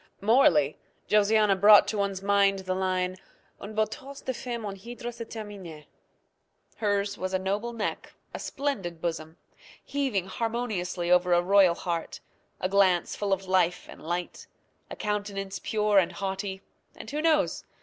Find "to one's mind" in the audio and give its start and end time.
1.89-2.57